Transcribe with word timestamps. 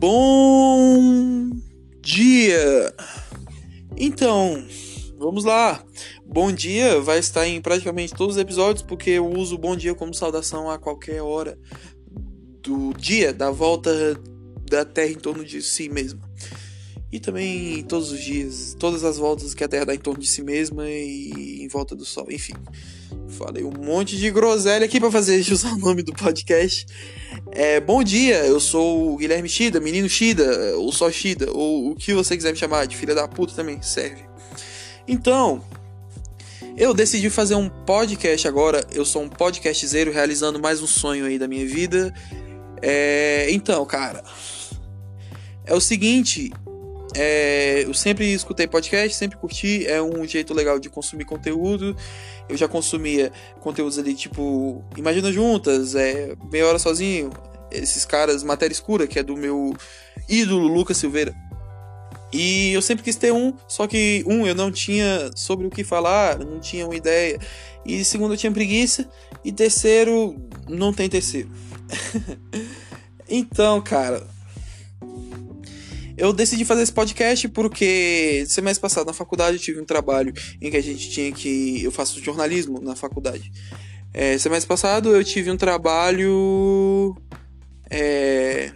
Bom 0.00 1.50
dia! 2.00 2.94
Então, 3.96 4.64
vamos 5.18 5.42
lá. 5.42 5.84
Bom 6.24 6.52
dia 6.52 7.00
vai 7.00 7.18
estar 7.18 7.48
em 7.48 7.60
praticamente 7.60 8.14
todos 8.14 8.36
os 8.36 8.40
episódios, 8.40 8.80
porque 8.80 9.10
eu 9.10 9.28
uso 9.28 9.58
bom 9.58 9.74
dia 9.74 9.96
como 9.96 10.14
saudação 10.14 10.70
a 10.70 10.78
qualquer 10.78 11.20
hora 11.20 11.58
do 12.62 12.92
dia, 12.94 13.32
da 13.32 13.50
volta 13.50 13.90
da 14.70 14.84
Terra 14.84 15.10
em 15.10 15.18
torno 15.18 15.44
de 15.44 15.60
si 15.60 15.88
mesma. 15.88 16.20
E 17.10 17.18
também 17.18 17.82
todos 17.82 18.12
os 18.12 18.20
dias, 18.20 18.76
todas 18.78 19.02
as 19.02 19.18
voltas 19.18 19.52
que 19.52 19.64
a 19.64 19.68
Terra 19.68 19.86
dá 19.86 19.96
em 19.96 19.98
torno 19.98 20.20
de 20.20 20.28
si 20.28 20.44
mesma 20.44 20.88
e 20.88 21.64
em 21.64 21.66
volta 21.66 21.96
do 21.96 22.04
Sol. 22.04 22.28
Enfim, 22.30 22.54
falei 23.38 23.62
um 23.62 23.70
monte 23.70 24.16
de 24.16 24.30
groselha 24.32 24.84
aqui 24.84 24.98
para 24.98 25.12
fazer 25.12 25.40
usar 25.52 25.72
o 25.72 25.78
nome 25.78 26.02
do 26.02 26.12
podcast. 26.12 26.84
É, 27.52 27.78
bom 27.78 28.02
dia, 28.02 28.44
eu 28.44 28.58
sou 28.58 29.14
o 29.14 29.16
Guilherme 29.16 29.48
Shida, 29.48 29.78
menino 29.78 30.08
Shida, 30.08 30.76
ou 30.76 30.90
só 30.90 31.08
Shida, 31.10 31.50
ou 31.52 31.92
o 31.92 31.94
que 31.94 32.12
você 32.12 32.36
quiser 32.36 32.50
me 32.50 32.58
chamar, 32.58 32.86
de 32.86 32.96
filha 32.96 33.14
da 33.14 33.28
puta 33.28 33.54
também 33.54 33.80
serve. 33.80 34.22
Então, 35.06 35.62
eu 36.76 36.92
decidi 36.92 37.30
fazer 37.30 37.54
um 37.54 37.68
podcast 37.68 38.46
agora. 38.48 38.84
Eu 38.92 39.04
sou 39.04 39.22
um 39.22 39.28
podcastzeiro 39.28 40.10
realizando 40.10 40.58
mais 40.58 40.82
um 40.82 40.86
sonho 40.86 41.24
aí 41.24 41.38
da 41.38 41.46
minha 41.46 41.66
vida. 41.66 42.12
É, 42.82 43.46
então, 43.50 43.86
cara, 43.86 44.22
é 45.64 45.74
o 45.74 45.80
seguinte, 45.80 46.52
é, 47.14 47.84
eu 47.84 47.94
sempre 47.94 48.32
escutei 48.32 48.66
podcast, 48.66 49.16
sempre 49.16 49.38
curti, 49.38 49.86
é 49.86 50.00
um 50.02 50.26
jeito 50.26 50.52
legal 50.52 50.78
de 50.78 50.90
consumir 50.90 51.24
conteúdo. 51.24 51.96
Eu 52.48 52.56
já 52.56 52.68
consumia 52.68 53.32
conteúdos 53.60 53.98
ali, 53.98 54.14
tipo, 54.14 54.84
Imagina 54.96 55.32
Juntas, 55.32 55.94
é, 55.94 56.34
Meia 56.50 56.66
Hora 56.66 56.78
Sozinho, 56.78 57.30
esses 57.70 58.04
caras, 58.04 58.42
Matéria 58.42 58.72
Escura, 58.72 59.06
que 59.06 59.18
é 59.18 59.22
do 59.22 59.36
meu 59.36 59.74
ídolo 60.28 60.66
Lucas 60.66 60.96
Silveira. 60.96 61.34
E 62.30 62.72
eu 62.72 62.82
sempre 62.82 63.02
quis 63.02 63.16
ter 63.16 63.32
um, 63.32 63.54
só 63.66 63.86
que 63.86 64.22
um, 64.26 64.46
eu 64.46 64.54
não 64.54 64.70
tinha 64.70 65.30
sobre 65.34 65.66
o 65.66 65.70
que 65.70 65.82
falar, 65.82 66.38
não 66.38 66.60
tinha 66.60 66.84
uma 66.84 66.94
ideia. 66.94 67.38
E 67.86 68.04
segundo, 68.04 68.34
eu 68.34 68.36
tinha 68.36 68.52
preguiça. 68.52 69.08
E 69.42 69.50
terceiro, 69.50 70.36
não 70.68 70.92
tem 70.92 71.08
terceiro. 71.08 71.48
então, 73.26 73.80
cara, 73.80 74.26
eu 76.18 76.32
decidi 76.32 76.64
fazer 76.64 76.82
esse 76.82 76.92
podcast 76.92 77.48
porque 77.48 78.44
semestre 78.48 78.82
passado 78.82 79.06
na 79.06 79.12
faculdade 79.12 79.56
eu 79.56 79.62
tive 79.62 79.80
um 79.80 79.84
trabalho 79.84 80.34
em 80.60 80.70
que 80.70 80.76
a 80.76 80.82
gente 80.82 81.08
tinha 81.10 81.30
que. 81.30 81.82
Eu 81.82 81.92
faço 81.92 82.22
jornalismo 82.22 82.80
na 82.80 82.96
faculdade. 82.96 83.50
É, 84.12 84.36
semestre 84.36 84.66
passado 84.66 85.14
eu 85.14 85.22
tive 85.22 85.50
um 85.50 85.56
trabalho. 85.56 87.16
É, 87.88 88.72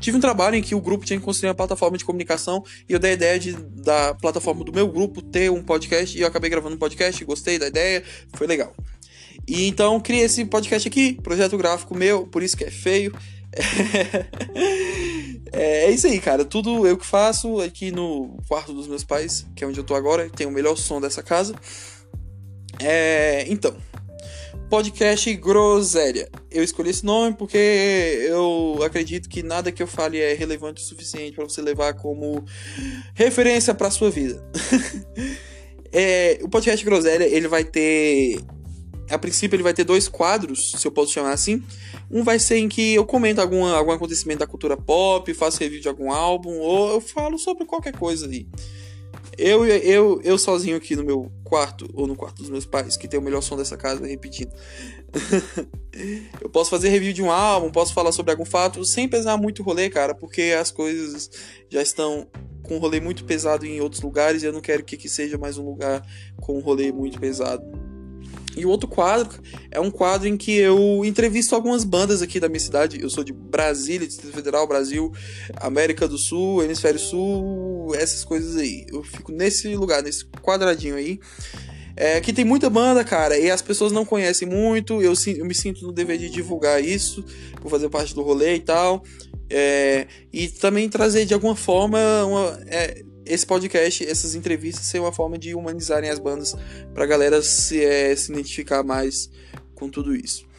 tive 0.00 0.16
um 0.16 0.20
trabalho 0.20 0.56
em 0.56 0.62
que 0.62 0.74
o 0.74 0.80
grupo 0.80 1.04
tinha 1.04 1.18
que 1.18 1.24
construir 1.24 1.50
uma 1.50 1.54
plataforma 1.54 1.98
de 1.98 2.06
comunicação 2.06 2.64
e 2.88 2.92
eu 2.94 2.98
dei 2.98 3.10
a 3.10 3.14
ideia 3.14 3.38
de, 3.38 3.52
da 3.52 4.14
plataforma 4.14 4.64
do 4.64 4.72
meu 4.72 4.88
grupo 4.88 5.20
ter 5.20 5.50
um 5.50 5.62
podcast 5.62 6.16
e 6.16 6.22
eu 6.22 6.26
acabei 6.26 6.48
gravando 6.48 6.74
um 6.74 6.78
podcast, 6.78 7.22
gostei 7.22 7.58
da 7.58 7.66
ideia, 7.66 8.02
foi 8.32 8.46
legal. 8.46 8.74
E 9.46 9.66
então 9.66 10.00
criei 10.00 10.24
esse 10.24 10.44
podcast 10.46 10.88
aqui, 10.88 11.18
projeto 11.22 11.58
gráfico 11.58 11.94
meu, 11.94 12.26
por 12.26 12.42
isso 12.42 12.56
que 12.56 12.64
é 12.64 12.70
feio. 12.70 13.12
É, 15.52 15.84
é 15.84 15.90
isso 15.90 16.06
aí, 16.06 16.20
cara. 16.20 16.44
Tudo 16.44 16.86
eu 16.86 16.96
que 16.96 17.06
faço 17.06 17.60
aqui 17.60 17.90
no 17.90 18.38
quarto 18.48 18.72
dos 18.72 18.86
meus 18.86 19.04
pais, 19.04 19.46
que 19.54 19.64
é 19.64 19.66
onde 19.66 19.78
eu 19.78 19.84
tô 19.84 19.94
agora, 19.94 20.28
tem 20.30 20.46
o 20.46 20.50
melhor 20.50 20.76
som 20.76 21.00
dessa 21.00 21.22
casa. 21.22 21.54
É, 22.78 23.44
então, 23.48 23.76
podcast 24.70 25.34
Groselha. 25.34 26.28
Eu 26.50 26.62
escolhi 26.62 26.90
esse 26.90 27.04
nome 27.04 27.34
porque 27.36 27.56
eu 27.56 28.78
acredito 28.84 29.28
que 29.28 29.42
nada 29.42 29.72
que 29.72 29.82
eu 29.82 29.86
fale 29.86 30.18
é 30.20 30.32
relevante 30.32 30.80
o 30.80 30.86
suficiente 30.86 31.34
para 31.34 31.44
você 31.44 31.60
levar 31.60 31.94
como 31.94 32.44
referência 33.14 33.74
para 33.74 33.90
sua 33.90 34.10
vida. 34.10 34.42
é, 35.92 36.38
o 36.42 36.48
podcast 36.48 36.84
Groselha 36.84 37.24
ele 37.24 37.48
vai 37.48 37.64
ter 37.64 38.40
a 39.10 39.18
princípio 39.18 39.56
ele 39.56 39.62
vai 39.62 39.74
ter 39.74 39.84
dois 39.84 40.08
quadros, 40.08 40.72
se 40.72 40.86
eu 40.86 40.92
posso 40.92 41.12
chamar 41.12 41.32
assim. 41.32 41.62
Um 42.10 42.22
vai 42.22 42.38
ser 42.38 42.58
em 42.58 42.68
que 42.68 42.94
eu 42.94 43.04
comento 43.04 43.40
algum, 43.40 43.64
algum 43.64 43.92
acontecimento 43.92 44.38
da 44.38 44.46
cultura 44.46 44.76
pop, 44.76 45.32
faço 45.34 45.58
review 45.58 45.80
de 45.80 45.88
algum 45.88 46.10
álbum, 46.12 46.58
ou 46.58 46.90
eu 46.92 47.00
falo 47.00 47.38
sobre 47.38 47.64
qualquer 47.64 47.92
coisa 47.92 48.26
aí. 48.26 48.46
Eu, 49.36 49.64
eu, 49.66 50.20
eu 50.22 50.36
sozinho 50.36 50.76
aqui 50.76 50.94
no 50.94 51.02
meu 51.02 51.32
quarto, 51.44 51.88
ou 51.94 52.06
no 52.06 52.14
quarto 52.14 52.42
dos 52.42 52.50
meus 52.50 52.66
pais, 52.66 52.96
que 52.96 53.08
tem 53.08 53.18
o 53.18 53.22
melhor 53.22 53.40
som 53.40 53.56
dessa 53.56 53.76
casa, 53.76 54.06
repetindo. 54.06 54.52
eu 56.40 56.50
posso 56.50 56.70
fazer 56.70 56.90
review 56.90 57.12
de 57.12 57.22
um 57.22 57.30
álbum, 57.30 57.70
posso 57.70 57.94
falar 57.94 58.12
sobre 58.12 58.32
algum 58.32 58.44
fato, 58.44 58.84
sem 58.84 59.08
pesar 59.08 59.36
muito 59.36 59.60
o 59.60 59.64
rolê, 59.64 59.88
cara, 59.88 60.14
porque 60.14 60.54
as 60.58 60.70
coisas 60.70 61.30
já 61.68 61.80
estão 61.80 62.28
com 62.62 62.76
um 62.76 62.78
rolê 62.78 63.00
muito 63.00 63.24
pesado 63.24 63.64
em 63.64 63.80
outros 63.80 64.02
lugares 64.02 64.42
e 64.42 64.46
eu 64.46 64.52
não 64.52 64.60
quero 64.60 64.84
que 64.84 64.94
aqui 64.94 65.08
seja 65.08 65.38
mais 65.38 65.56
um 65.56 65.64
lugar 65.64 66.06
com 66.40 66.58
um 66.58 66.60
rolê 66.60 66.92
muito 66.92 67.18
pesado. 67.18 67.89
E 68.56 68.66
o 68.66 68.68
outro 68.68 68.88
quadro 68.88 69.40
é 69.70 69.80
um 69.80 69.90
quadro 69.90 70.26
em 70.26 70.36
que 70.36 70.52
eu 70.56 71.04
entrevisto 71.04 71.54
algumas 71.54 71.84
bandas 71.84 72.20
aqui 72.20 72.40
da 72.40 72.48
minha 72.48 72.60
cidade. 72.60 73.00
Eu 73.00 73.08
sou 73.08 73.22
de 73.22 73.32
Brasília, 73.32 74.06
Distrito 74.06 74.34
Federal, 74.34 74.66
Brasil, 74.66 75.12
América 75.56 76.08
do 76.08 76.18
Sul, 76.18 76.62
Hemisfério 76.62 76.98
Sul, 76.98 77.94
essas 77.94 78.24
coisas 78.24 78.56
aí. 78.56 78.86
Eu 78.92 79.02
fico 79.02 79.30
nesse 79.32 79.74
lugar, 79.74 80.02
nesse 80.02 80.24
quadradinho 80.42 80.96
aí. 80.96 81.20
É, 81.96 82.20
que 82.20 82.32
tem 82.32 82.44
muita 82.44 82.70
banda, 82.70 83.04
cara, 83.04 83.38
e 83.38 83.50
as 83.50 83.60
pessoas 83.60 83.92
não 83.92 84.06
conhecem 84.06 84.48
muito. 84.48 85.02
Eu, 85.02 85.12
eu 85.36 85.44
me 85.44 85.54
sinto 85.54 85.86
no 85.86 85.92
dever 85.92 86.18
de 86.18 86.30
divulgar 86.30 86.82
isso, 86.82 87.24
por 87.60 87.70
fazer 87.70 87.88
parte 87.90 88.14
do 88.14 88.22
rolê 88.22 88.54
e 88.54 88.60
tal. 88.60 89.04
É, 89.50 90.06
e 90.32 90.48
também 90.48 90.88
trazer 90.88 91.26
de 91.26 91.34
alguma 91.34 91.56
forma 91.56 91.98
uma, 92.24 92.60
é, 92.66 93.02
esse 93.32 93.46
podcast, 93.46 94.06
essas 94.06 94.34
entrevistas, 94.34 94.84
ser 94.86 94.98
uma 94.98 95.12
forma 95.12 95.38
de 95.38 95.54
humanizarem 95.54 96.10
as 96.10 96.18
bandas 96.18 96.54
pra 96.94 97.06
galera 97.06 97.42
se, 97.42 97.84
é, 97.84 98.14
se 98.16 98.32
identificar 98.32 98.82
mais 98.82 99.30
com 99.74 99.88
tudo 99.88 100.14
isso. 100.14 100.50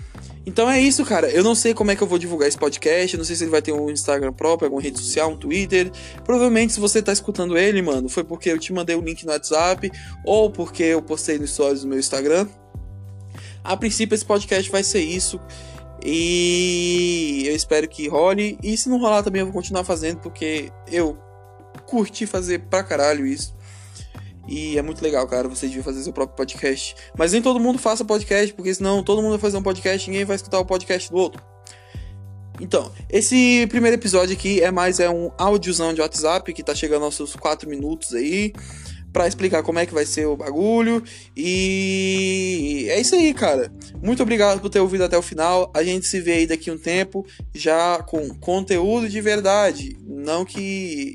Então 0.46 0.70
é 0.70 0.82
isso, 0.82 1.06
cara. 1.06 1.30
Eu 1.30 1.44
não 1.44 1.54
sei 1.54 1.74
como 1.74 1.92
é 1.92 1.96
que 1.96 2.02
eu 2.02 2.08
vou 2.08 2.18
divulgar 2.18 2.48
esse 2.48 2.58
podcast. 2.58 3.16
Não 3.16 3.24
sei 3.24 3.36
se 3.36 3.44
ele 3.44 3.52
vai 3.52 3.62
ter 3.62 3.72
um 3.72 3.90
Instagram 3.90 4.34
próprio, 4.34 4.68
alguma 4.68 4.82
rede 4.82 5.00
social, 5.00 5.32
um 5.32 5.38
Twitter. 5.38 5.92
Provavelmente, 6.24 6.74
se 6.74 6.80
você 6.80 7.02
tá 7.02 7.14
escutando 7.14 7.58
ele, 7.58 7.82
mano, 7.82 8.10
foi 8.10 8.24
porque 8.24 8.50
eu 8.50 8.58
te 8.58 8.74
mandei 8.74 8.96
o 8.96 9.02
link 9.02 9.24
no 9.24 9.32
WhatsApp 9.32 9.92
ou 10.26 10.50
porque 10.50 10.84
eu 10.84 11.02
postei 11.02 11.38
no 11.38 11.46
stories 11.46 11.82
do 11.82 11.88
meu 11.88 12.00
Instagram. 12.00 12.48
A 13.64 13.78
princípio, 13.78 14.16
esse 14.16 14.26
podcast 14.26 14.72
vai 14.72 14.84
ser 14.84 15.02
isso. 15.02 15.40
E 16.04 17.44
eu 17.46 17.56
espero 17.56 17.88
que 17.88 18.08
role. 18.08 18.58
E 18.64 18.76
se 18.76 18.90
não 18.90 19.00
rolar 19.00 19.22
também, 19.22 19.42
eu 19.42 19.46
vou 19.46 19.54
continuar 19.54 19.84
fazendo 19.84 20.20
porque 20.20 20.72
eu 20.92 21.18
curti 21.86 22.26
fazer 22.26 22.60
pra 22.70 22.84
caralho 22.84 23.26
isso. 23.26 23.56
E 24.48 24.78
é 24.78 24.82
muito 24.82 25.02
legal, 25.02 25.28
cara, 25.28 25.48
você 25.48 25.68
devia 25.68 25.84
fazer 25.84 26.04
seu 26.04 26.14
próprio 26.14 26.36
podcast. 26.36 26.96
Mas 27.18 27.32
nem 27.32 27.42
todo 27.42 27.60
mundo 27.60 27.78
faça 27.78 28.04
podcast, 28.04 28.54
porque 28.54 28.74
senão 28.74 29.04
todo 29.04 29.22
mundo 29.22 29.32
vai 29.32 29.40
fazer 29.40 29.58
um 29.58 29.64
podcast 29.64 30.08
e 30.08 30.12
ninguém 30.12 30.26
vai 30.26 30.36
escutar 30.36 30.60
o 30.60 30.66
podcast 30.66 31.12
do 31.12 31.18
outro. 31.18 31.42
Então, 32.60 32.92
esse 33.10 33.66
primeiro 33.68 33.96
episódio 33.96 34.36
aqui 34.36 34.62
é 34.62 34.70
mais 34.70 35.00
é 35.00 35.10
um 35.10 35.32
áudiozão 35.38 35.94
de 35.94 36.02
WhatsApp 36.02 36.54
que 36.54 36.64
tá 36.64 36.76
chegando 36.76 37.06
aos 37.06 37.16
seus 37.16 37.36
4 37.36 37.70
minutos 37.70 38.14
aí 38.14 38.54
para 39.12 39.28
explicar 39.28 39.64
como 39.64 39.80
é 39.80 39.86
que 39.86 39.94
vai 39.94 40.06
ser 40.06 40.26
o 40.26 40.38
bagulho. 40.38 41.04
E 41.36 42.88
é 42.90 43.00
isso 43.00 43.16
aí, 43.16 43.34
cara. 43.34 43.72
Muito 44.02 44.22
obrigado 44.22 44.60
por 44.60 44.70
ter 44.70 44.80
ouvido 44.80 45.04
até 45.04 45.18
o 45.18 45.22
final. 45.22 45.72
A 45.74 45.84
gente 45.84 46.06
se 46.06 46.20
vê 46.20 46.34
aí 46.34 46.48
daqui 46.48 46.70
um 46.72 46.78
tempo 46.78 47.26
já 47.54 48.02
com 48.04 48.30
conteúdo 48.36 49.10
de 49.10 49.22
verdade, 49.22 49.98
não 50.06 50.46
que 50.46 51.14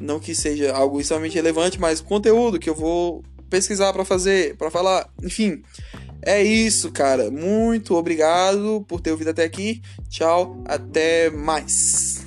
não 0.00 0.18
que 0.18 0.34
seja 0.34 0.72
algo 0.74 1.00
extremamente 1.00 1.34
relevante, 1.34 1.78
mas 1.78 2.00
conteúdo 2.00 2.58
que 2.58 2.70
eu 2.70 2.74
vou 2.74 3.22
pesquisar 3.48 3.92
para 3.92 4.04
fazer, 4.04 4.56
para 4.56 4.70
falar. 4.70 5.08
Enfim, 5.22 5.62
é 6.22 6.42
isso, 6.42 6.90
cara. 6.90 7.30
Muito 7.30 7.94
obrigado 7.94 8.84
por 8.88 9.00
ter 9.00 9.10
ouvido 9.10 9.30
até 9.30 9.44
aqui. 9.44 9.82
Tchau, 10.08 10.62
até 10.66 11.28
mais. 11.30 12.19